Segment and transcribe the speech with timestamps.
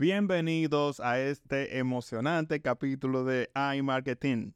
[0.00, 4.54] Bienvenidos a este emocionante capítulo de iMarketing,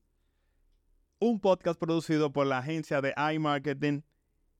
[1.19, 4.07] un podcast producido por la agencia de iMarketing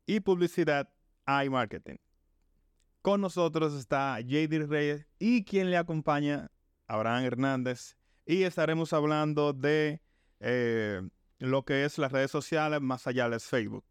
[0.05, 0.91] y publicidad
[1.27, 1.99] iMarketing.
[3.01, 6.51] Con nosotros está JD Reyes y quien le acompaña,
[6.87, 7.97] Abraham Hernández,
[8.27, 10.03] y estaremos hablando de
[10.41, 11.01] eh,
[11.39, 13.87] lo que es las redes sociales más allá de Facebook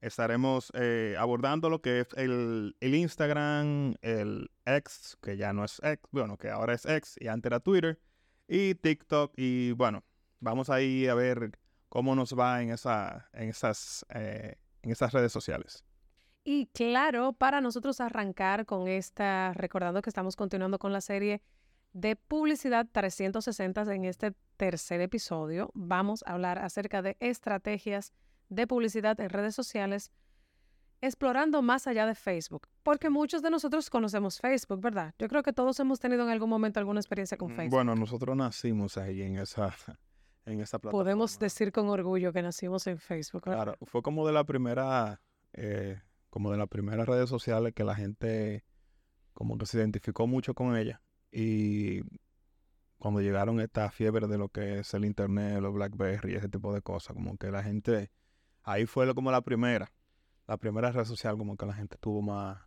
[0.00, 6.08] estaremos eh, abordando lo que es el, Instagram, el X, que ya no es X,
[6.10, 8.00] bueno, que ahora es X y antes era Twitter,
[8.46, 9.32] y TikTok.
[9.36, 10.04] Y bueno,
[10.40, 11.58] vamos ahí a ver
[11.88, 15.84] cómo nos va en, esa, en, esas, eh, en esas redes sociales.
[16.44, 21.42] Y claro, para nosotros arrancar con esta, recordando que estamos continuando con la serie
[21.92, 28.12] de publicidad 360 en este tercer episodio, vamos a hablar acerca de estrategias
[28.48, 30.10] de publicidad en redes sociales,
[31.00, 35.14] explorando más allá de Facebook, porque muchos de nosotros conocemos Facebook, ¿verdad?
[35.18, 37.74] Yo creo que todos hemos tenido en algún momento alguna experiencia con Facebook.
[37.74, 39.74] Bueno, nosotros nacimos ahí en esa,
[40.46, 41.04] en esa plataforma.
[41.04, 43.42] Podemos decir con orgullo que nacimos en Facebook.
[43.42, 45.20] Claro, fue como de la primera,
[45.52, 48.64] eh, como de las primeras redes sociales que la gente
[49.34, 52.00] como que se identificó mucho con ella y
[52.98, 56.82] cuando llegaron esta fiebre de lo que es el internet, los BlackBerry, ese tipo de
[56.82, 58.10] cosas, como que la gente
[58.68, 59.90] ahí fue como la primera,
[60.46, 62.58] la primera red social como que la gente tuvo más,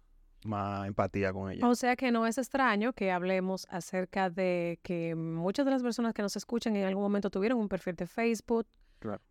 [0.43, 1.67] más empatía con ella.
[1.67, 6.13] O sea que no es extraño que hablemos acerca de que muchas de las personas
[6.13, 8.67] que nos escuchan en algún momento tuvieron un perfil de Facebook.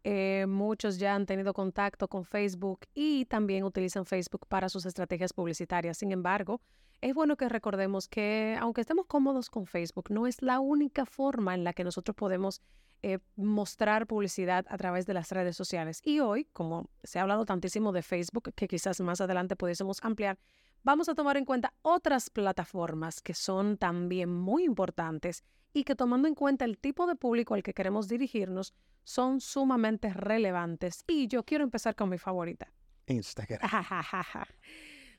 [0.05, 5.33] Eh, muchos ya han tenido contacto con Facebook y también utilizan Facebook para sus estrategias
[5.33, 5.99] publicitarias.
[5.99, 6.61] Sin embargo,
[7.01, 11.55] es bueno que recordemos que aunque estemos cómodos con Facebook, no es la única forma
[11.55, 12.61] en la que nosotros podemos
[13.03, 16.03] eh, mostrar publicidad a través de las redes sociales.
[16.05, 20.39] Y hoy, como se ha hablado tantísimo de Facebook, que quizás más adelante pudiésemos ampliar,
[20.83, 26.29] vamos a tomar en cuenta otras plataformas que son también muy importantes y que tomando
[26.29, 28.75] en cuenta el tipo de público al que queremos dirigirnos,
[29.05, 31.05] son sumamente relevantes.
[31.07, 32.73] Y yo quiero empezar con mi favorita.
[33.07, 33.61] Instagram.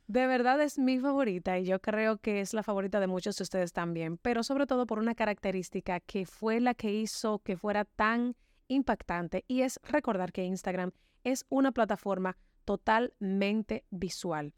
[0.07, 3.43] De verdad es mi favorita y yo creo que es la favorita de muchos de
[3.43, 7.85] ustedes también, pero sobre todo por una característica que fue la que hizo que fuera
[7.85, 8.35] tan
[8.67, 10.91] impactante y es recordar que Instagram
[11.23, 12.35] es una plataforma
[12.65, 14.53] totalmente visual.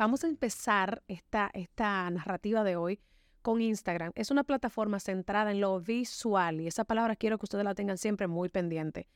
[0.00, 3.02] Vamos a empezar esta, esta narrativa de hoy
[3.42, 4.12] con Instagram.
[4.14, 7.98] Es una plataforma centrada en lo visual y esa palabra quiero que ustedes la tengan
[7.98, 9.08] siempre muy pendiente.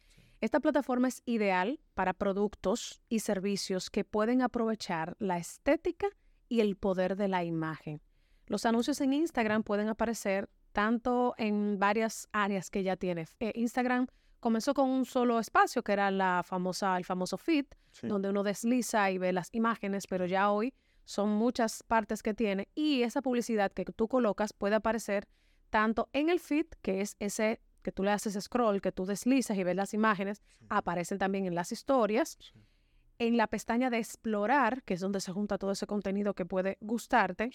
[0.42, 6.08] Esta plataforma es ideal para productos y servicios que pueden aprovechar la estética
[6.50, 8.02] y el poder de la imagen.
[8.44, 13.24] Los anuncios en Instagram pueden aparecer tanto en varias áreas que ya tiene.
[13.40, 14.08] Eh, Instagram
[14.44, 17.64] comenzó con un solo espacio que era la famosa, el famoso feed,
[18.02, 20.74] donde uno desliza y ve las imágenes, pero ya hoy
[21.06, 25.26] son muchas partes que tiene y esa publicidad que tú colocas puede aparecer
[25.70, 29.56] tanto en el feed, que es ese que tú le haces scroll, que tú deslizas
[29.56, 32.36] y ves las imágenes, aparecen también en las historias.
[33.18, 36.76] En la pestaña de explorar, que es donde se junta todo ese contenido que puede
[36.82, 37.50] gustarte.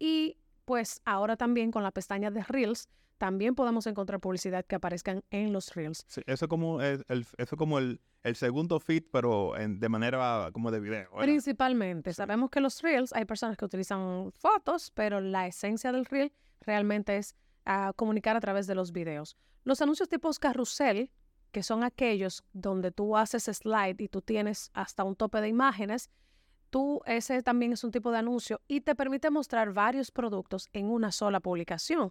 [0.00, 2.88] Y pues ahora también con la pestaña de Reels,
[3.22, 6.04] también podemos encontrar publicidad que aparezcan en los Reels.
[6.08, 7.04] Sí, eso como el,
[7.38, 8.00] eso como el,
[8.34, 11.08] segundo feed, pero de manera como de video.
[11.20, 12.12] Principalmente.
[12.14, 17.16] Sabemos que los Reels, hay personas que utilizan fotos, pero la esencia del Reel realmente
[17.16, 19.36] es a comunicar a través de los videos.
[19.62, 21.08] Los anuncios tipos carrusel,
[21.52, 26.10] que son aquellos donde tú haces slide y tú tienes hasta un tope de imágenes,
[26.70, 30.86] tú ese también es un tipo de anuncio y te permite mostrar varios productos en
[30.86, 32.10] una sola publicación.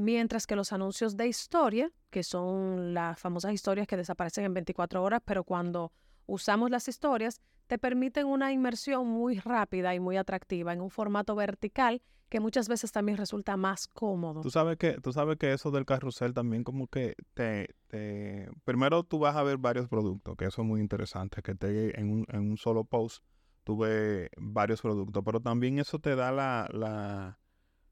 [0.00, 5.02] Mientras que los anuncios de historia, que son las famosas historias que desaparecen en 24
[5.02, 5.92] horas, pero cuando
[6.24, 11.34] usamos las historias, te permiten una inmersión muy rápida y muy atractiva en un formato
[11.34, 12.00] vertical
[12.30, 14.40] que muchas veces también resulta más cómodo.
[14.40, 18.48] Tú sabes que, tú sabes que eso del carrusel también como que te, te...
[18.64, 22.10] Primero tú vas a ver varios productos, que eso es muy interesante, que te en
[22.10, 23.22] un, en un solo post
[23.64, 26.68] tú ves varios productos, pero también eso te da la...
[26.72, 27.39] la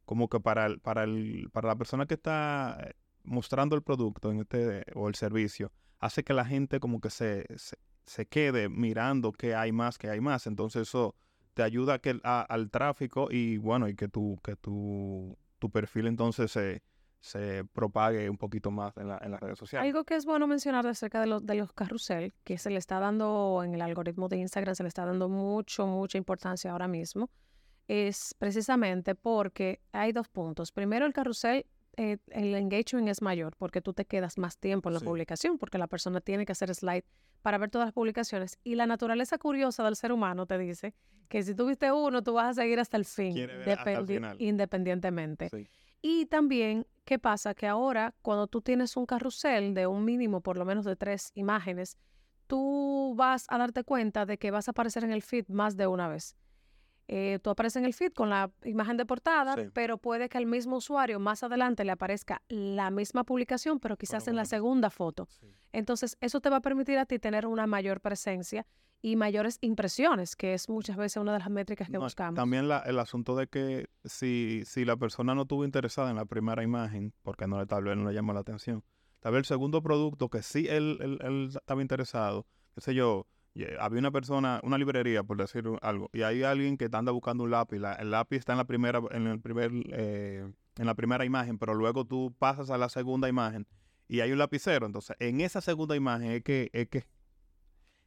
[0.08, 2.94] como que para, el, para, el, para la persona que está
[3.24, 7.44] mostrando el producto este, o el servicio, hace que la gente como que se,
[8.06, 10.46] se quede mirando qué hay más, qué hay más.
[10.46, 11.14] Entonces eso
[11.52, 16.50] te ayuda que, al tráfico y bueno, y que tu, que tu, tu perfil entonces
[16.50, 16.82] se,
[17.20, 19.88] se propague un poquito más en, la, en, las redes sociales.
[19.88, 22.98] Algo que es bueno mencionar acerca de los, de los carrusel, que se le está
[22.98, 27.28] dando en el algoritmo de Instagram, se le está dando mucho, mucha importancia ahora mismo,
[27.88, 30.70] es precisamente porque hay dos puntos.
[30.70, 31.66] Primero, el carrusel
[31.98, 35.78] eh, el engagement es mayor porque tú te quedas más tiempo en la publicación, porque
[35.78, 37.02] la persona tiene que hacer slide
[37.42, 38.56] para ver todas las publicaciones.
[38.62, 40.94] Y la naturaleza curiosa del ser humano te dice
[41.28, 43.36] que si tuviste uno, tú vas a seguir hasta el fin,
[44.38, 45.50] independientemente.
[46.00, 47.52] Y también, ¿qué pasa?
[47.54, 51.32] Que ahora, cuando tú tienes un carrusel de un mínimo, por lo menos de tres
[51.34, 51.98] imágenes,
[52.46, 55.88] tú vas a darte cuenta de que vas a aparecer en el feed más de
[55.88, 56.36] una vez.
[57.10, 60.44] Eh, tú apareces en el feed con la imagen de portada, pero puede que al
[60.44, 65.26] mismo usuario más adelante le aparezca la misma publicación, pero quizás en la segunda foto.
[65.72, 68.66] Entonces, eso te va a permitir a ti tener una mayor presencia
[69.00, 72.34] y mayores impresiones, que es muchas veces una de las métricas que buscamos.
[72.34, 76.62] También el asunto de que si, si la persona no estuvo interesada en la primera
[76.62, 78.84] imagen, porque no, tal vez no le llamó la atención,
[79.20, 83.26] tal vez el segundo producto que sí él, él, él estaba interesado, qué sé yo,
[83.78, 87.50] había una persona, una librería, por decir algo, y hay alguien que anda buscando un
[87.50, 87.76] lápiz.
[87.76, 91.74] el lápiz está en la primera, en el primer, eh, en la primera imagen, pero
[91.74, 93.66] luego tú pasas a la segunda imagen
[94.08, 94.86] y hay un lapicero.
[94.86, 97.04] Entonces, en esa segunda imagen es que, es que,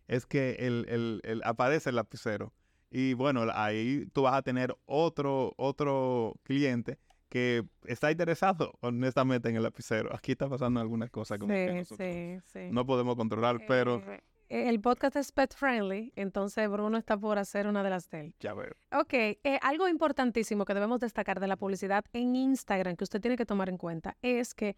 [0.08, 2.54] es que el, aparece el lapicero.
[2.90, 7.00] Y bueno, ahí tú vas a tener otro, otro cliente
[7.30, 10.14] que está interesado honestamente en el lapicero.
[10.14, 12.34] Aquí está pasando algunas cosas como que
[12.72, 14.22] no podemos controlar, pero eh, eh,
[14.52, 18.36] el podcast es pet friendly, entonces Bruno está por hacer una de las de él.
[18.42, 18.74] Ya veo.
[18.92, 23.38] Ok, eh, algo importantísimo que debemos destacar de la publicidad en Instagram que usted tiene
[23.38, 24.76] que tomar en cuenta es que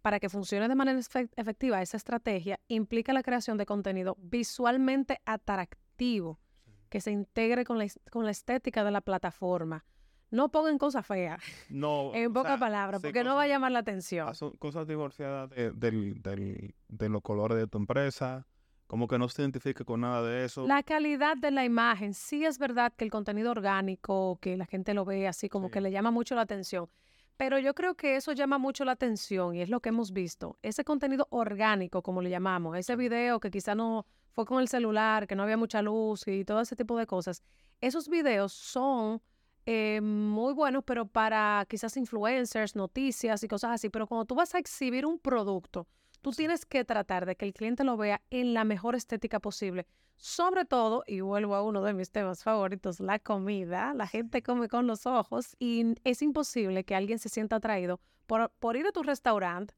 [0.00, 0.98] para que funcione de manera
[1.36, 6.40] efectiva esa estrategia implica la creación de contenido visualmente atractivo
[6.88, 9.84] que se integre con la, con la estética de la plataforma.
[10.30, 11.42] No pongan cosas feas.
[11.68, 12.10] No.
[12.14, 14.32] en pocas palabras, porque no va a llamar la atención.
[14.58, 18.46] Cosas divorciadas de, de los colores de tu empresa,
[18.88, 20.66] como que no se identifique con nada de eso.
[20.66, 24.94] La calidad de la imagen, sí es verdad que el contenido orgánico, que la gente
[24.94, 26.88] lo ve así como que le llama mucho la atención,
[27.36, 30.58] pero yo creo que eso llama mucho la atención y es lo que hemos visto.
[30.62, 35.26] Ese contenido orgánico, como le llamamos, ese video que quizá no fue con el celular,
[35.26, 37.42] que no había mucha luz y todo ese tipo de cosas,
[37.82, 39.20] esos videos son
[39.66, 44.54] eh, muy buenos, pero para quizás influencers, noticias y cosas así, pero cuando tú vas
[44.54, 45.86] a exhibir un producto,
[46.20, 49.86] Tú tienes que tratar de que el cliente lo vea en la mejor estética posible.
[50.16, 53.94] Sobre todo, y vuelvo a uno de mis temas favoritos, la comida.
[53.94, 58.50] La gente come con los ojos y es imposible que alguien se sienta atraído por,
[58.58, 59.74] por ir a tu restaurante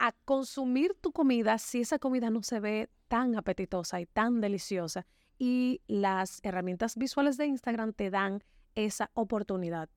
[0.00, 5.06] a consumir tu comida si esa comida no se ve tan apetitosa y tan deliciosa.
[5.38, 8.42] Y las herramientas visuales de Instagram te dan
[8.74, 9.88] esa oportunidad.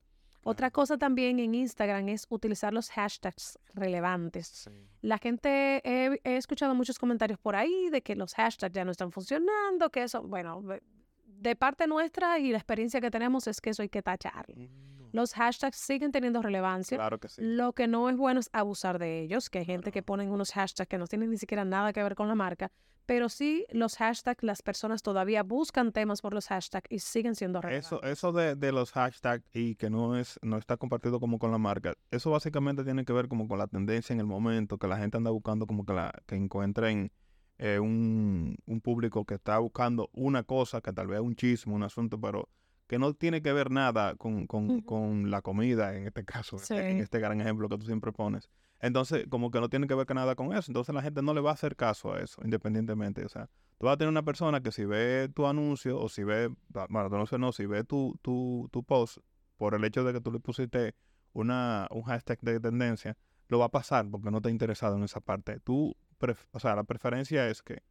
[0.44, 4.68] Otra cosa también en Instagram es utilizar los hashtags relevantes.
[5.00, 9.12] La gente, he, escuchado muchos comentarios por ahí de que los hashtags ya no están
[9.12, 10.62] funcionando, que eso, bueno,
[11.42, 14.56] de parte nuestra y la experiencia que tenemos es que eso hay que tacharlo.
[14.56, 16.96] Mm, los hashtags siguen teniendo relevancia.
[16.98, 17.40] Claro que sí.
[17.42, 20.52] Lo que no es bueno es abusar de ellos, que hay gente que ponen unos
[20.52, 22.70] hashtags que no tienen ni siquiera nada que ver con la marca,
[23.06, 27.60] pero sí los hashtags, las personas todavía buscan temas por los hashtags y siguen siendo
[27.60, 27.86] relevantes.
[27.86, 31.50] Eso, eso de, de, los hashtags y que no es, no está compartido como con
[31.50, 34.86] la marca, eso básicamente tiene que ver como con la tendencia en el momento, que
[34.86, 37.12] la gente anda buscando como que la, que encuentren
[37.58, 41.74] eh, un, un público que está buscando una cosa, que tal vez es un chisme,
[41.74, 42.48] un asunto, pero
[42.92, 46.98] que no tiene que ver nada con, con, con la comida, en este caso, en
[46.98, 48.50] este gran ejemplo que tú siempre pones.
[48.80, 50.70] Entonces, como que no tiene que ver nada con eso.
[50.70, 53.24] Entonces la gente no le va a hacer caso a eso, independientemente.
[53.24, 53.48] O sea,
[53.78, 56.54] tú vas a tener una persona que si ve tu anuncio o si ve,
[56.90, 59.20] bueno, no sé, no, si ve tu, tu, tu post
[59.56, 60.94] por el hecho de que tú le pusiste
[61.32, 63.16] una, un hashtag de tendencia,
[63.48, 65.60] lo va a pasar porque no te ha interesado en esa parte.
[65.60, 65.96] Tú,
[66.50, 67.84] o sea, la preferencia es que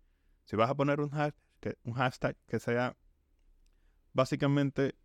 [0.45, 2.95] si vas a poner un hashtag que, un hashtag que sea
[4.13, 4.95] básicamente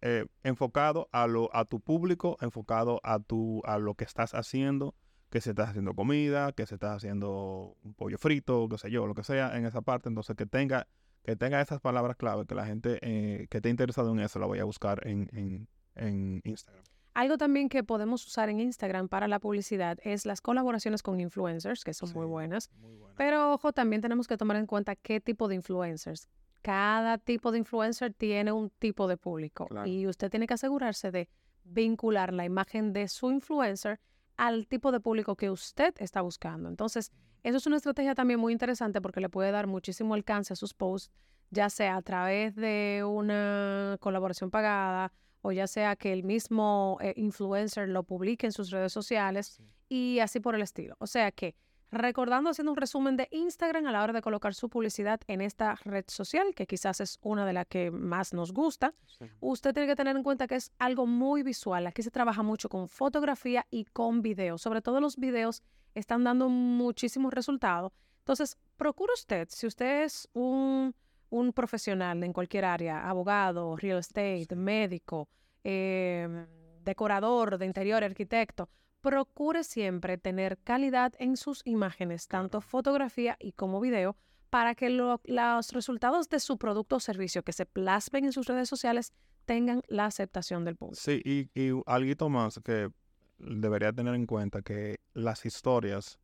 [0.00, 4.94] eh, enfocado a, lo, a tu público, enfocado a, tu, a lo que estás haciendo,
[5.30, 9.06] que se estás haciendo comida, que se estás haciendo un pollo frito, qué sé yo,
[9.06, 10.08] lo que sea en esa parte.
[10.08, 10.86] Entonces, que tenga,
[11.24, 14.46] que tenga esas palabras clave, que la gente eh, que esté interesado en eso la
[14.46, 16.84] vaya a buscar en, en, en Instagram.
[17.14, 21.82] Algo también que podemos usar en Instagram para la publicidad es las colaboraciones con influencers,
[21.82, 22.70] que son muy, buenas.
[22.80, 23.16] muy, buenas.
[23.16, 26.28] Pero ojo, también tenemos que tomar en cuenta qué tipo de influencers
[26.62, 31.28] cada tipo de influencer tiene un tipo de público y usted tiene que asegurarse de
[31.64, 34.00] vincular la imagen de su influencer
[34.36, 36.68] al tipo de público que usted está buscando.
[36.68, 37.12] Entonces,
[37.42, 40.74] eso es una estrategia también muy interesante porque le puede dar muchísimo alcance a sus
[40.74, 41.10] posts,
[41.50, 47.14] ya sea a través de una colaboración pagada o ya sea que el mismo eh,
[47.16, 50.96] influencer lo publique en sus redes sociales y así por el estilo.
[50.98, 51.54] O sea que
[51.90, 55.74] recordando haciendo un resumen de Instagram a la hora de colocar su publicidad en esta
[55.84, 58.94] red social, que quizás es una de las que más nos gusta.
[59.40, 61.86] Usted tiene que tener en cuenta que es algo muy visual.
[61.86, 64.58] Aquí se trabaja mucho con fotografía y con video.
[64.58, 65.62] Sobre todo los videos
[65.94, 67.92] están dando muchísimos resultados.
[68.18, 70.94] Entonces, procure usted, si usted es un,
[71.30, 75.28] un profesional en cualquier área, abogado, real estate, médico,
[75.64, 76.46] em,
[76.84, 78.68] decorador de interior, arquitecto,
[79.00, 84.16] procure siempre tener calidad en sus imágenes, tanto fotografía y como video,
[84.50, 88.68] para que los resultados de su producto o servicio que se plasmen en sus redes
[88.68, 89.12] sociales
[89.44, 91.00] tengan la aceptación del público.
[91.00, 92.90] Sí, y, y algo más que
[93.38, 96.18] debería tener en cuenta que las historias,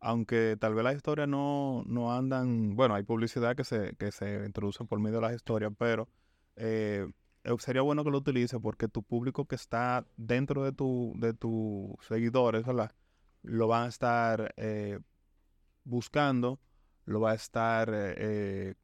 [0.00, 4.44] aunque tal vez las historias no, no andan, bueno, hay publicidad que se, que se
[4.44, 6.08] introduce por medio de las historias, pero
[6.56, 7.06] eh,
[7.58, 11.94] sería bueno que lo utilice porque tu público que está dentro de tu, de tus
[12.06, 12.92] seguidores, ¿verdad?
[13.42, 14.98] Lo van a estar eh,
[15.84, 16.60] buscando,
[17.04, 17.90] lo va a estar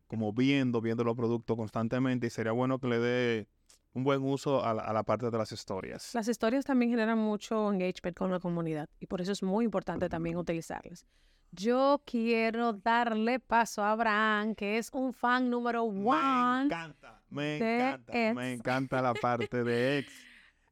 [0.06, 3.48] como viendo, viendo los productos constantemente y sería bueno que le dé
[3.94, 6.14] un buen uso a la, parte de las historias.
[6.14, 10.08] Las historias también generan mucho engagement con la comunidad y por eso es muy importante
[10.08, 11.06] también utilizarlas.
[11.52, 16.64] Yo quiero darle paso a Abraham, que es un fan número one.
[16.64, 20.12] Me encanta, me encanta, me encanta la parte de ex.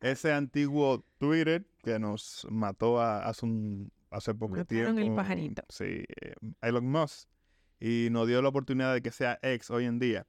[0.00, 5.00] Ese antiguo Twitter que nos mató hace, un, hace poco tiempo.
[5.00, 5.62] el pajarito.
[5.68, 7.28] Sí, eh, Elon Musk.
[7.80, 10.26] Y nos dio la oportunidad de que sea ex hoy en día.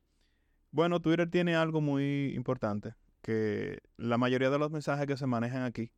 [0.72, 5.64] Bueno, Twitter tiene algo muy importante, que la mayoría de los mensajes que se manejan
[5.64, 5.92] aquí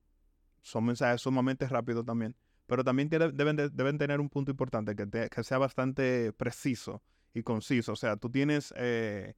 [0.61, 2.35] son mensajes sumamente rápidos también,
[2.69, 7.01] pero también deben, deben tener un punto importante, que, sea bastante preciso
[7.33, 7.93] y conciso.
[7.93, 9.33] O sea, tú tienes eh,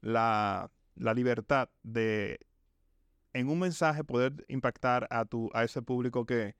[0.00, 2.38] la, libertad de
[3.32, 6.54] en un mensaje poder impactar a, tu, a ese público que,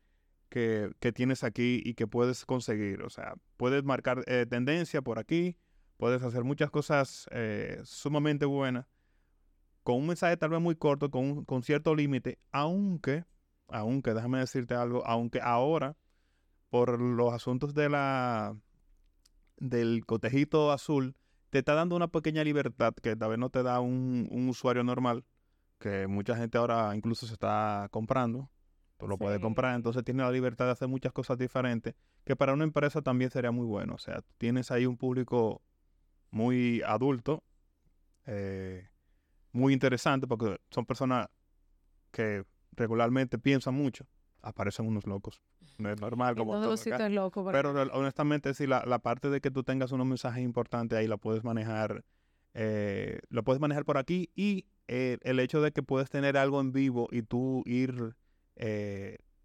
[0.49, 3.03] que, tienes aquí y que puedes conseguir.
[3.03, 5.57] O sea, puedes marcar eh, tendencia por aquí,
[5.99, 8.87] puedes hacer muchas cosas eh, sumamente buenas
[9.85, 13.25] con un mensaje tal vez muy corto, con, con cierto límite, aunque,
[13.69, 15.97] aunque, déjame decirte algo, aunque ahora,
[16.71, 18.57] por los asuntos de la
[19.57, 21.17] del cotejito azul,
[21.51, 25.25] te está dando una pequeña libertad que tal vez no te da un, usuario normal,
[25.79, 28.51] que mucha gente ahora incluso se está comprando.
[28.99, 31.95] Tú lo puedes comprar, entonces tienes la libertad de hacer muchas cosas diferentes,
[32.25, 33.95] que para una empresa también sería muy bueno.
[33.95, 35.63] O sea, tienes ahí un público
[36.31, 37.45] muy adulto,
[38.27, 38.89] eh,
[39.53, 41.29] muy interesante, porque son personas
[42.11, 44.05] que regularmente piensan mucho.
[44.43, 45.41] Aparecen unos locos.
[45.79, 46.75] No es normal como todo.
[46.75, 50.99] es loco, Pero honestamente, sí, la, la, parte de que tú tengas unos mensajes importantes
[50.99, 52.05] ahí la puedes manejar.
[52.55, 56.61] Eh, lo puedes manejar por aquí y eh, el hecho de que puedes tener algo
[56.61, 58.17] en vivo y tú ir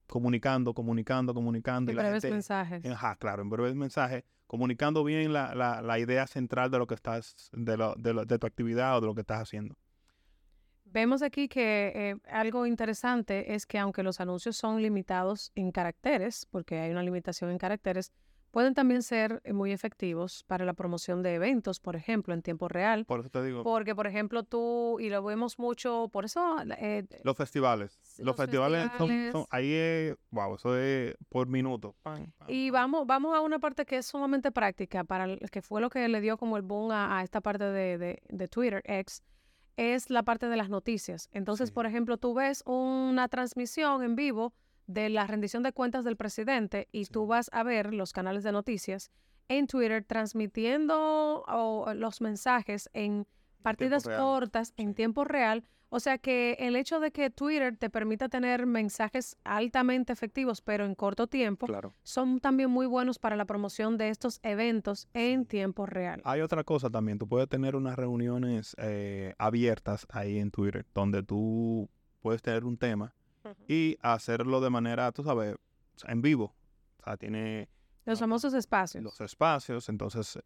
[0.07, 1.91] comunicando, comunicando, comunicando.
[1.91, 2.83] En breves mensajes.
[2.85, 4.23] Ajá, claro, en breves mensajes
[4.53, 8.95] comunicando bien la, la, idea central de lo que estás, de, lo, de, tu actividad
[8.95, 9.75] o de lo que estás haciendo.
[10.93, 16.45] Vemos aquí que eh, algo interesante es que aunque los anuncios son limitados en caracteres,
[16.51, 18.11] porque hay una limitación en caracteres,
[18.51, 22.67] pueden también ser eh, muy efectivos para la promoción de eventos, por ejemplo, en tiempo
[22.67, 23.05] real.
[23.05, 23.63] Por eso te digo.
[23.63, 26.57] Porque, por ejemplo, tú, y lo vemos mucho, por eso...
[26.77, 27.99] Eh, los festivales.
[28.19, 31.95] Los, festivales, Son, ahí es, wow, eso es por minuto.
[32.47, 36.07] y vamos, vamos a una parte que es sumamente práctica, para que fue lo que
[36.07, 39.23] le dio como el boom a, esta parte de, de, Twitter, X,
[39.77, 41.29] es la parte de las noticias.
[41.31, 44.53] Entonces, por ejemplo, tú ves una transmisión en vivo
[44.87, 48.51] de la rendición de cuentas del presidente y tú vas a ver los canales de
[48.51, 49.11] noticias
[49.47, 51.45] en Twitter transmitiendo
[51.95, 53.27] los mensajes en
[53.63, 55.63] partidas cortas, en tiempo real.
[55.95, 60.85] O sea que el hecho de que Twitter te permita tener mensajes altamente efectivos, pero
[60.85, 61.67] en corto tiempo,
[62.01, 66.19] son también muy buenos para la promoción de estos eventos en tiempo real.
[66.25, 71.21] Hay otra cosa también, tú puedes tener unas reuniones eh, abiertas ahí en Twitter, donde
[71.21, 71.87] tú
[72.21, 73.13] puedes tener un tema
[73.67, 75.55] y hacerlo de manera, tú sabes,
[76.07, 76.55] en vivo.
[77.01, 77.69] O sea, tiene...
[78.05, 79.03] Los famosos espacios.
[79.03, 80.39] Los espacios, entonces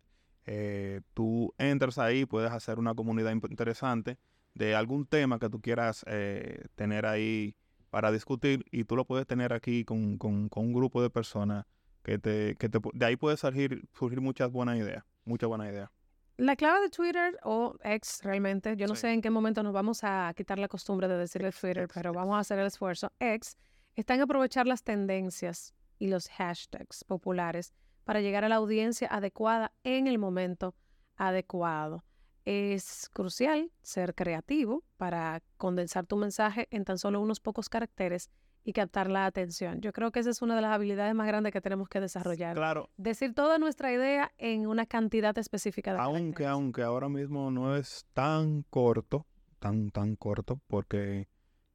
[0.47, 4.17] eh, tú entras ahí, puedes hacer una comunidad interesante
[4.55, 7.55] de algún tema que tú quieras eh, tener ahí
[7.89, 11.65] para discutir y tú lo puedes tener aquí con, con, con un grupo de personas
[12.01, 15.89] que te, que te, de ahí puede surgir, surgir muchas buenas ideas, muchas buenas ideas.
[16.37, 20.03] La clave de Twitter o X realmente, yo no sé en qué momento nos vamos
[20.03, 23.11] a quitar la costumbre de decirle Twitter, pero vamos a hacer el esfuerzo.
[23.19, 23.57] X
[23.95, 27.73] está en aprovechar las tendencias y los hashtags populares
[28.07, 30.73] para llegar a la audiencia adecuada en el momento
[31.17, 32.05] adecuado.
[32.45, 38.29] Es crucial ser creativo para condensar tu mensaje en tan solo unos pocos caracteres
[38.63, 39.81] y captar la atención.
[39.81, 42.55] Yo creo que esa es una de las habilidades más grandes que tenemos que desarrollar.
[42.55, 42.89] Claro.
[42.95, 48.05] Decir toda nuestra idea en una cantidad específica de Aunque, aunque ahora mismo no es
[48.13, 49.25] tan corto,
[49.59, 51.27] tan, tan corto, porque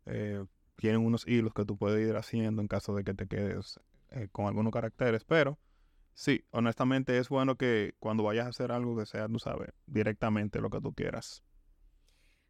[0.06, 0.42] eh,
[0.76, 4.28] tienen unos hilos que tú puedes ir haciendo en caso de que te quedes eh,
[4.32, 5.58] con algunos caracteres, pero
[6.14, 10.60] Sí, honestamente es bueno que cuando vayas a hacer algo que sea, tú sabes, directamente
[10.60, 11.42] lo que tú quieras.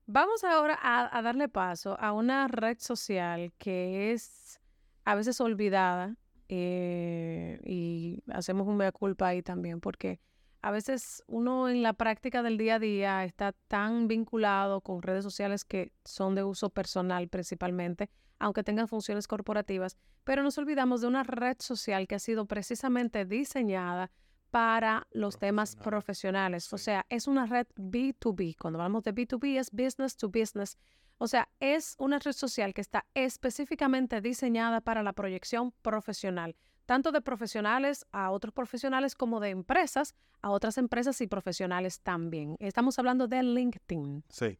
[0.06, 4.60] Vamos ahora a, darle paso a una red social que es
[5.04, 6.16] a veces olvidada
[6.48, 10.20] eh, y hacemos un mea culpa ahí también porque
[10.60, 15.24] a veces uno en la práctica del día a día está tan vinculado con redes
[15.24, 18.10] sociales que son de uso personal principalmente,
[18.42, 23.24] aunque tengan funciones corporativas, pero nos olvidamos de una red social que ha sido precisamente
[23.24, 24.10] diseñada
[24.50, 26.70] para los temas profesionales.
[26.72, 28.56] O sea, es una red B2B.
[28.58, 30.76] Cuando hablamos de B2B es business to business.
[31.18, 37.12] O sea, es una red social que está específicamente diseñada para la proyección profesional tanto
[37.12, 42.56] de profesionales a otros profesionales como de empresas a otras empresas y profesionales también.
[42.58, 44.24] Estamos hablando de LinkedIn.
[44.28, 44.58] Sí.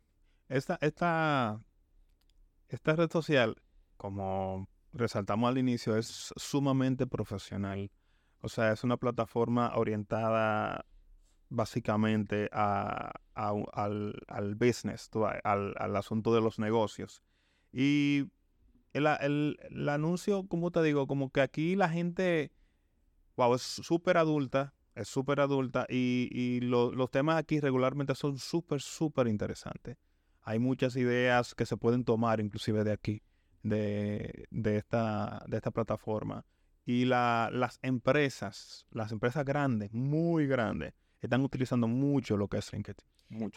[0.49, 1.61] Esta, esta,
[2.69, 3.57] esta red social,
[4.03, 7.93] como resaltamos al inicio, es sumamente profesional.
[8.41, 10.85] O sea, es una plataforma orientada
[11.49, 13.65] básicamente a, al,
[14.27, 15.09] al, business,
[15.45, 17.23] al, al asunto de los negocios.
[17.71, 18.25] Y
[18.93, 22.51] el, el, anuncio, como te digo, como que aquí la gente,
[23.37, 28.81] wow, es súper adulta, es súper adulta y, y los temas aquí regularmente son súper,
[28.81, 29.97] súper interesantes.
[30.41, 33.23] Hay muchas ideas que se pueden tomar inclusive de aquí,
[33.63, 36.45] de, de, esta, de esta plataforma.
[36.85, 42.73] Y la, las empresas, las empresas grandes, muy grandes, están utilizando mucho lo que es
[42.73, 43.07] LinkedIn.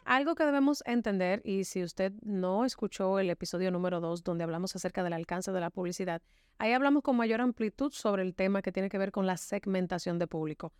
[0.06, 4.76] Algo que debemos entender, y si usted no escuchó el episodio número 2 donde hablamos
[4.76, 6.22] acerca del alcance de la publicidad,
[6.58, 10.18] ahí hablamos con mayor amplitud sobre el tema que tiene que ver con la segmentación
[10.18, 10.72] de público.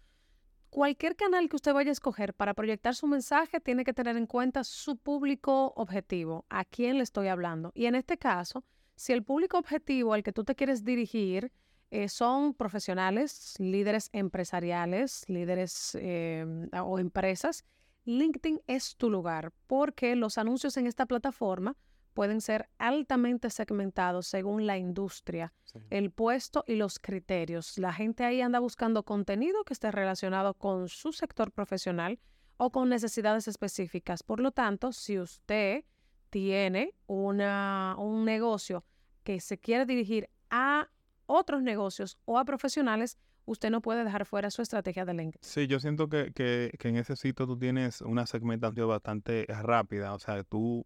[0.70, 4.28] Cualquier canal que usted vaya a escoger para proyectar su mensaje tiene que tener en
[4.28, 7.72] cuenta su público objetivo, a quién le estoy hablando.
[7.76, 8.64] Y en este caso,
[8.96, 11.52] si el público objetivo al que tú te quieres dirigir
[11.92, 17.64] eh, son profesionales, líderes empresariales, líderes eh, o empresas,
[18.06, 21.76] LinkedIn es tu lugar porque los anuncios en esta plataforma
[22.14, 25.54] pueden ser altamente segmentados según la industria,
[25.90, 27.78] el puesto y los criterios.
[27.78, 32.20] La gente ahí anda buscando contenido que esté relacionado con su sector profesional
[32.58, 34.24] o con necesidades específicas.
[34.24, 35.84] Por lo tanto, si usted
[36.36, 38.84] tiene una, un negocio
[39.24, 40.90] que se quiere dirigir a
[41.28, 45.40] otros negocios o a profesionales, usted no puede dejar fuera su estrategia de LinkedIn.
[45.42, 50.14] Sí, yo siento que, que, en ese sitio tú tienes una segmentación bastante rápida.
[50.14, 50.86] O sea, tú,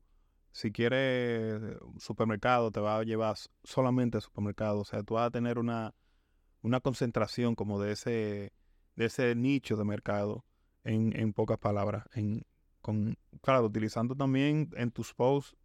[0.52, 1.60] si quieres
[1.98, 4.82] supermercado, te va a llevar solamente supermercado.
[4.82, 5.96] O sea, tú vas a tener una,
[6.62, 8.54] una concentración como de ese,
[8.96, 10.46] de ese nicho de mercado
[10.84, 12.04] en, en pocas palabras.
[12.82, 15.56] Con, claro, utilizando también en tus posts,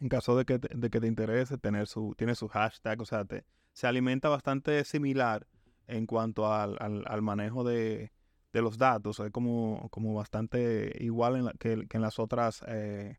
[0.00, 3.24] en caso de que, de que te interese, tener su, tiene su hashtag, o sea,
[3.24, 5.46] te, se alimenta bastante similar
[5.86, 8.12] en cuanto al, al, manejo de,
[8.52, 9.20] de, los datos.
[9.20, 13.18] Es como, como bastante igual en que, en las otras eh,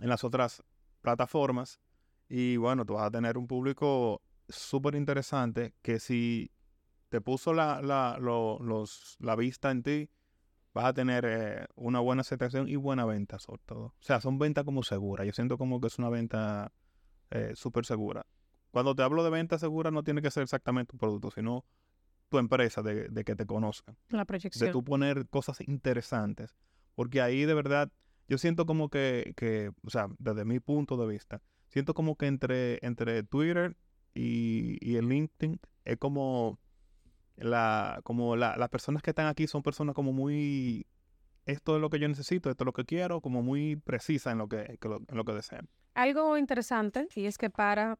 [0.00, 0.62] en las otras
[1.00, 1.80] plataformas.
[2.28, 6.50] Y bueno, tú vas a tener un público súper interesante que si
[7.08, 10.10] te puso la, la, los, la vista en ti,
[10.78, 13.84] vas a tener eh, una buena aceptación y buena venta sobre todo.
[13.86, 15.26] O sea, son ventas como seguras.
[15.26, 16.70] Yo siento como que es una venta
[17.30, 18.26] eh, súper segura.
[18.70, 21.64] Cuando te hablo de venta segura no tiene que ser exactamente un producto, sino
[22.28, 23.96] tu empresa, de, que te conozcan.
[24.10, 24.68] La proyección.
[24.68, 26.54] De tú poner cosas interesantes.
[26.94, 27.90] Porque ahí de verdad,
[28.28, 32.26] yo siento como que, que, o sea, desde mi punto de vista, siento como que
[32.26, 33.76] entre, entre Twitter
[34.14, 36.60] y, y el LinkedIn es como
[37.38, 40.86] la, como la, las personas que están aquí son personas como muy
[41.48, 44.38] esto es lo que yo necesito, esto es lo que quiero, como muy precisa en
[44.38, 45.68] lo que, en lo que desean.
[45.94, 47.98] Algo interesante, y es que para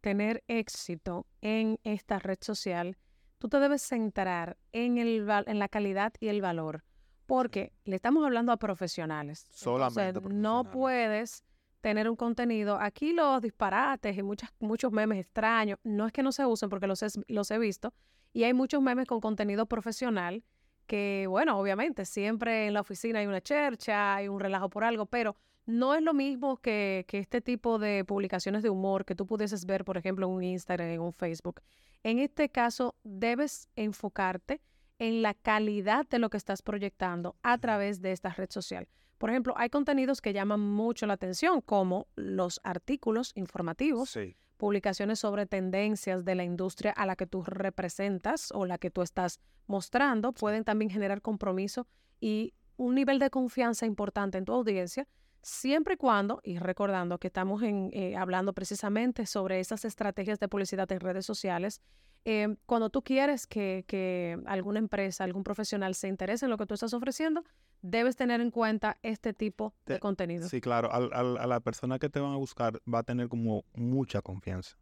[0.00, 2.96] tener éxito en esta red social,
[3.38, 6.84] tú te debes centrar en, el, en la calidad y el valor,
[7.26, 9.48] porque le estamos hablando a profesionales.
[9.50, 11.42] Solamente No puedes
[11.84, 12.78] tener un contenido.
[12.80, 16.86] Aquí los disparates y muchas, muchos memes extraños, no es que no se usen porque
[16.86, 17.92] los, los he visto,
[18.32, 20.42] y hay muchos memes con contenido profesional
[20.86, 25.04] que, bueno, obviamente, siempre en la oficina hay una chercha, hay un relajo por algo,
[25.04, 29.26] pero no es lo mismo que, que, este tipo de publicaciones de humor que tú
[29.26, 31.60] pudieses ver, por ejemplo, en un Instagram, en un Facebook.
[32.02, 34.62] En este caso, debes enfocarte
[34.98, 38.88] en la calidad de lo que estás proyectando a través de esta red social.
[39.24, 44.18] Por ejemplo, hay contenidos que llaman mucho la atención, como los artículos informativos,
[44.58, 49.00] publicaciones sobre tendencias de la industria a la que tú representas o la que tú
[49.00, 51.86] estás mostrando, pueden también generar compromiso
[52.20, 55.08] y un nivel de confianza importante en tu audiencia
[55.40, 60.48] siempre y cuando, y recordando que estamos en, eh, hablando precisamente sobre esas estrategias de
[60.48, 61.80] publicidad en redes sociales,
[62.26, 66.64] Eh, cuando tú quieres que, que alguna empresa, algún profesional se interese en lo que
[66.64, 67.44] tú estás ofreciendo,
[67.86, 70.48] debes tener en cuenta este tipo de Te- contenido.
[70.48, 73.28] Sí, claro, al- al- a la persona que te van a buscar va a tener
[73.28, 74.76] como mucha confianza.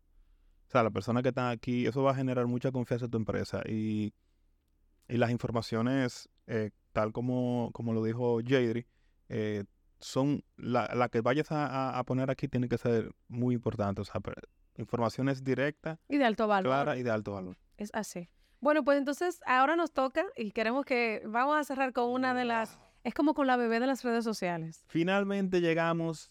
[0.69, 3.19] O sea, la persona que está aquí, eso va a generar mucha confianza en tu
[3.19, 4.15] empresa y,
[5.09, 8.87] y las informaciones, eh, tal como, como lo dijo Jadri,
[9.29, 9.65] eh,
[9.99, 14.01] son la, la que vayas a, a- poner aquí tiene que ser muy importante.
[14.01, 14.21] O sea,
[14.77, 16.71] informaciones directas, Y de alto valor.
[16.71, 17.59] claras y de alto valor.
[17.77, 18.29] Es así.
[18.61, 22.45] Bueno, pues entonces ahora nos toca y queremos que vamos a cerrar con una de
[22.45, 24.85] las, es como con la bebé de las redes sociales.
[24.89, 26.31] Finalmente llegamos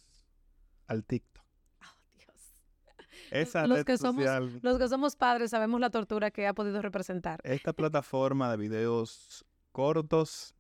[0.88, 1.44] al TikTok.
[1.82, 2.56] Oh, Dios.
[3.32, 4.26] Esa Los red que somos-
[4.62, 7.40] Los que somos padres sabemos la tortura que ha podido representar.
[7.44, 10.56] esta plataforma de videos cortos,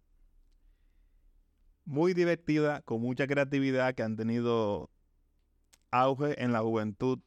[1.85, 4.89] muy divertida, con mucha creatividad, que han tenido
[5.91, 7.19] auge en la juventud,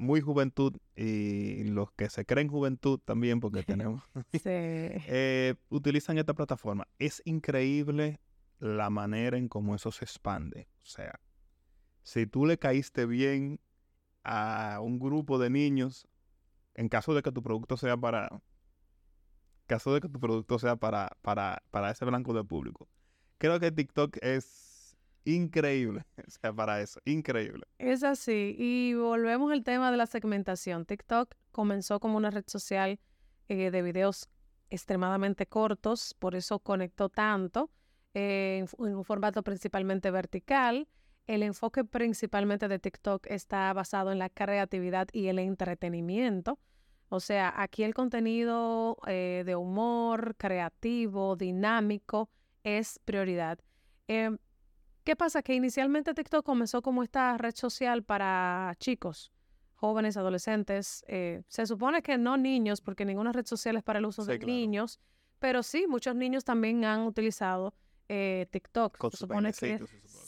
[0.00, 4.40] muy juventud, y los que se creen juventud también, porque tenemos, Sí.
[4.44, 6.88] eh, utilizan esta plataforma.
[6.98, 8.18] Es increíble
[8.58, 10.68] la manera en cómo eso se expande.
[10.82, 11.20] O sea,
[12.02, 13.60] si tú le caíste bien
[14.24, 16.08] a un grupo de niños,
[16.74, 18.40] en caso de que tu producto sea para, en
[19.66, 22.88] caso de que tu producto sea para, para, para ese blanco de público,
[23.36, 24.69] creo que TikTok es
[25.24, 27.64] increíble, o sea, para eso, increíble.
[27.78, 28.54] Es así.
[28.58, 30.86] Y volvemos al tema de la segmentación.
[30.86, 32.98] TikTok comenzó como una red social
[33.48, 34.28] eh, de videos
[34.70, 37.70] extremadamente cortos, por eso conectó tanto,
[38.14, 40.88] eh, en, un formato principalmente vertical.
[41.26, 46.58] El enfoque principalmente de TikTok está basado en la creatividad y el entretenimiento.
[47.08, 52.30] O sea, aquí el contenido eh, de humor, creativo, dinámico,
[52.62, 53.58] es prioridad.
[54.06, 54.38] Em,
[55.04, 55.42] ¿Qué pasa?
[55.42, 59.32] Que inicialmente TikTok comenzó como esta red social para chicos,
[59.74, 61.04] jóvenes, adolescentes.
[61.08, 64.32] eh, se supone que no niños, porque ninguna red social es para el uso Sí,
[64.32, 64.52] de claro.
[64.52, 65.00] niños,
[65.38, 67.74] pero sí, muchos niños también han utilizado
[68.08, 68.98] eh, TikTok.
[68.98, 69.78] Con se supone que,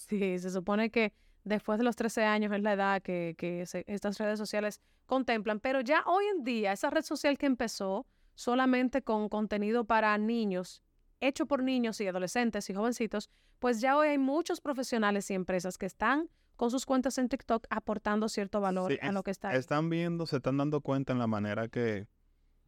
[0.09, 1.13] sí, se supone que
[1.45, 5.59] después de los 13 años es la edad que, que se- estas redes sociales contemplan,
[5.61, 10.81] pero ya hoy en día esa red social que empezó solamente con contenido para niños,
[11.23, 15.79] hecho por niños y adolescentes y jovencitos, pues ya hoy hay muchos profesionales y empresas
[15.79, 19.49] que están con sus cuentas en TikTok aportando cierto valor Sí, a lo que está
[19.49, 19.59] ahí.
[19.59, 22.07] Están viendo, se están dando cuenta en la manera que,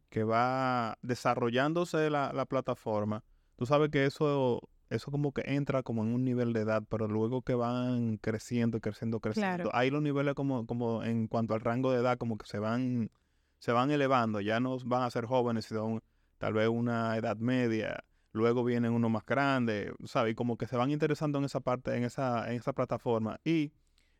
[0.09, 3.23] que va desarrollándose la, la plataforma.
[3.57, 7.07] Tú sabes que eso, eso como que entra como en un nivel de edad, pero
[7.07, 9.63] luego que van creciendo, creciendo, creciendo.
[9.63, 9.69] Claro.
[9.73, 13.11] Ahí los niveles como, como en cuanto al rango de edad, como que se van,
[13.59, 14.41] se van elevando.
[14.41, 16.01] Ya no van a ser jóvenes, sino
[16.37, 18.03] tal vez una edad media.
[18.35, 20.33] Luego vienen unos más grandes, ¿sabes?
[20.33, 23.39] Y como que se van interesando en esa parte, en esa, en esa plataforma.
[23.45, 23.71] Y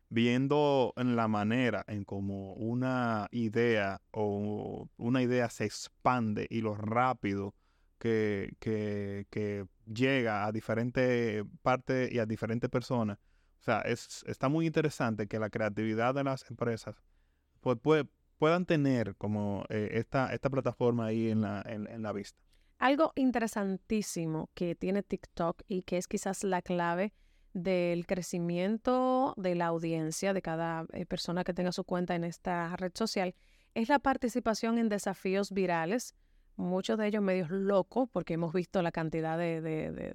[0.08, 6.74] viendo en la manera en cómo una idea o una idea se expande y lo
[6.74, 7.54] rápido
[7.98, 13.18] que, que, llega a diferentes partes y a diferentes personas.
[13.60, 16.96] O sea, es, está muy interesante que la creatividad de las empresas
[17.60, 22.45] pues, pue- puedan tener como eh, esta, esta plataforma ahí en la, en la vista.
[22.78, 27.12] Algo interesantísimo que tiene TikTok y que es quizás la clave
[27.54, 32.76] del crecimiento de la audiencia de cada eh, persona que tenga su cuenta en esta
[32.76, 33.34] red social
[33.74, 36.14] es la participación en desafíos virales,
[36.56, 40.14] muchos de ellos medios locos, porque hemos visto la cantidad de, de- de-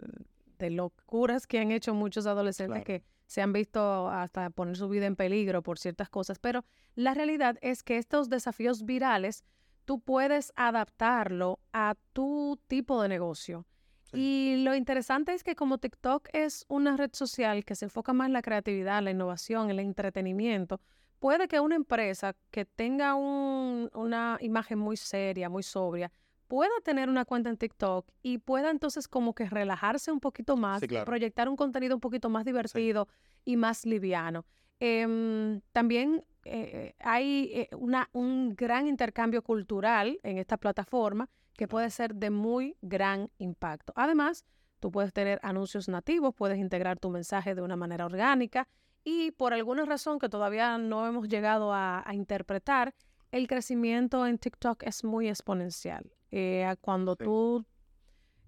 [0.59, 3.01] de locuras que han hecho muchos adolescentes Claro.
[3.01, 7.15] que se han visto hasta poner su vida en peligro por ciertas cosas, pero la
[7.15, 9.43] realidad es que estos desafíos virales
[9.85, 13.65] tú puedes adaptarlo a tu tipo de negocio.
[14.13, 18.27] Y lo interesante es que como TikTok es una red social que se enfoca más
[18.27, 20.81] en la creatividad, la innovación, el entretenimiento,
[21.19, 26.11] puede que una empresa que tenga un- una imagen muy seria, muy sobria,
[26.49, 30.81] pueda tener una cuenta en TikTok y pueda entonces como que relajarse un poquito más,
[30.81, 31.05] Sí, claro.
[31.05, 33.07] proyectar un contenido un poquito más divertido
[33.45, 34.43] y más liviano.
[34.81, 41.89] Em, también eh, hay eh, una, un gran intercambio cultural en esta plataforma que puede
[41.89, 43.93] ser de muy gran impacto.
[43.95, 44.45] Además,
[44.79, 48.67] tú puedes tener anuncios nativos, puedes integrar tu mensaje de una manera orgánica
[49.03, 52.93] y por alguna razón que todavía no hemos llegado a, a interpretar,
[53.31, 56.11] el crecimiento en TikTok es muy exponencial.
[56.31, 57.23] Eh, cuando Sí.
[57.23, 57.65] tú,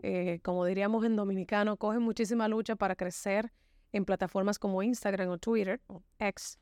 [0.02, 3.52] eh, como diríamos en dominicano, coges muchísima lucha para crecer
[3.92, 6.60] en plataformas como Instagram o Twitter o X,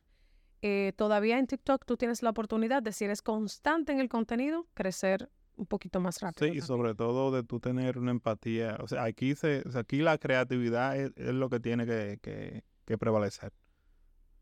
[0.62, 4.68] eh, todavía en TikTok tú tienes la oportunidad de, si eres constante en el contenido,
[4.74, 6.52] crecer un poquito más rápido.
[6.52, 8.78] Sí, y sobre todo de tú tener una empatía.
[8.82, 12.20] O sea, aquí, se, o sea, aquí la creatividad es, es lo que tiene que,
[12.22, 13.54] que- que prevalecer.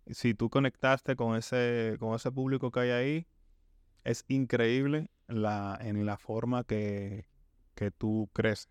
[0.08, 3.28] Si tú conectaste con ese, con ese público que hay ahí,
[4.04, 7.28] es increíble la, en la forma que,
[7.76, 8.70] que tú creces.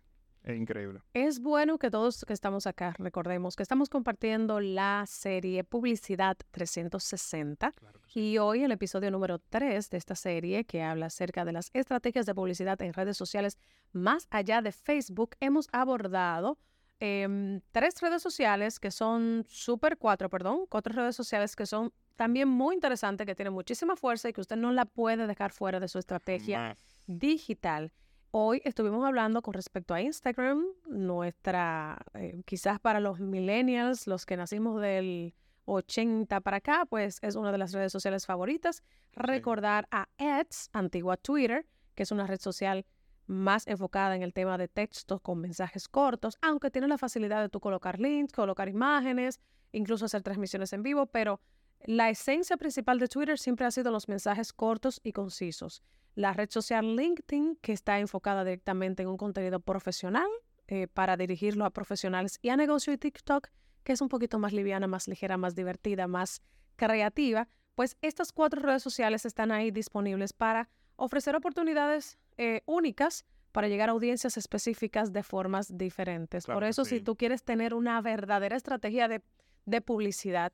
[0.49, 1.01] Es increíble.
[1.13, 7.71] Es bueno que todos que estamos acá recordemos que estamos compartiendo la serie Publicidad 360
[8.15, 12.25] y hoy el episodio número 3 de esta serie que habla acerca de las estrategias
[12.25, 13.59] de publicidad en redes sociales
[13.91, 16.57] más allá de Facebook hemos abordado
[16.99, 22.49] em, tres redes sociales que son super cuatro, perdón, cuatro redes sociales que son también
[22.49, 25.87] muy interesantes, que tienen muchísima fuerza y que usted no la puede dejar fuera de
[25.87, 27.93] su estrategia digital.
[28.31, 34.37] Hoy estuvimos hablando con respecto a Instagram, nuestra, eh, quizás para los millennials, los que
[34.37, 35.33] nacimos del
[35.65, 38.83] 80 para acá, pues es una de las redes sociales favoritas.
[39.13, 41.65] Recordar a Ads, antigua Twitter,
[41.95, 42.85] que es una red social
[43.25, 47.49] más enfocada en el tema de textos con mensajes cortos, aunque tiene la facilidad de
[47.49, 49.39] tú colocar links, colocar imágenes,
[49.71, 51.41] incluso hacer transmisiones en vivo, pero
[51.85, 55.83] la esencia principal de Twitter siempre ha sido los mensajes cortos y concisos
[56.19, 60.27] la red social LinkedIn, que está enfocada directamente en un contenido profesional
[60.67, 63.47] eh, para dirigirlo a profesionales y a negocio, y TikTok,
[63.83, 66.41] que es un poquito más liviana, más ligera, más divertida, más
[66.75, 73.69] creativa, pues estas cuatro redes sociales están ahí disponibles para ofrecer oportunidades eh, únicas para
[73.69, 76.45] llegar a audiencias específicas de formas diferentes.
[76.45, 79.21] Por eso, si tú quieres tener una verdadera estrategia de,
[79.65, 80.51] de publicidad,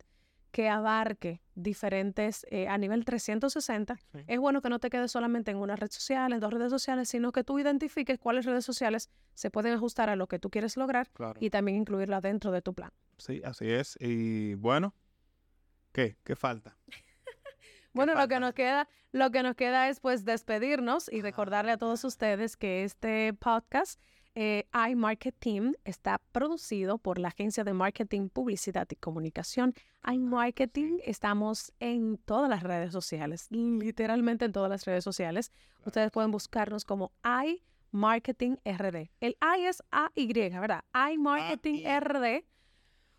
[0.55, 5.57] que abarque diferentes eh, a nivel 360, es bueno que no te quedes solamente en
[5.57, 9.51] una red social, en dos redes sociales, sino que tú identifiques cuáles redes sociales se
[9.51, 11.09] pueden ajustar a lo que tú quieres lograr
[11.41, 12.93] y también incluirla dentro de tu plan.
[13.17, 13.97] Sí, así es.
[13.99, 14.95] Y bueno,
[15.91, 16.15] ¿qué?
[16.23, 16.77] ¿Qué falta?
[17.93, 21.77] bueno, lo que nos queda, lo que nos queda es pues despedirnos y recordarle a
[21.77, 23.99] todos ustedes que este podcast
[24.35, 29.73] eh, iMarketing está producido por la agencia de marketing, publicidad y comunicación.
[30.05, 35.53] iMarketing estamos en todas las redes sociales, literalmente en todas las redes sociales.
[35.85, 37.13] Ustedes pueden buscarnos como
[37.93, 39.09] iMarketing RD.
[39.21, 40.83] El I es A-Y, ¿verdad?
[40.93, 42.43] iMarketing RD.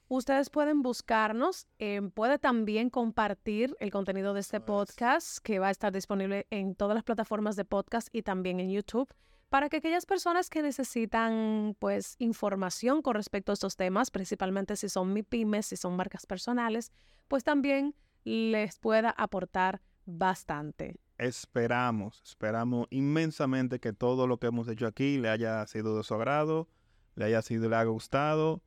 [0.08, 5.72] Ustedes pueden buscarnos, eh, puede también compartir el contenido de este podcast que va a
[5.72, 9.08] estar disponible en todas las plataformas de podcast y también en YouTube
[9.56, 14.90] para que aquellas personas que necesitan pues información con respecto a estos temas, principalmente si
[14.90, 16.92] son MIPIMES, si son marcas personales,
[17.26, 21.00] pues también les pueda aportar bastante.
[21.16, 26.12] Esperamos, esperamos inmensamente que todo lo que hemos hecho aquí le haya sido de su
[26.12, 26.68] agrado,
[27.14, 28.60] le haya sido, le haya gustado.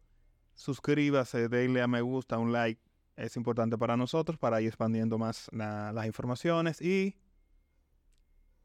[0.55, 2.81] Suscríbase, denle a me gusta, un like,
[3.15, 7.15] es importante para nosotros para ir expandiendo más las informaciones y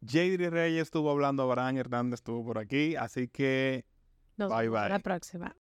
[0.04, 3.84] JD Reyes estuvo hablando, Abraham Hernández estuvo por aquí, así que
[4.36, 4.88] Nos bye bye.
[4.88, 5.54] La próxima.